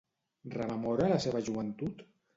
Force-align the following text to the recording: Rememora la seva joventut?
Rememora 0.53 1.11
la 1.13 1.19
seva 1.27 1.43
joventut? 1.51 2.03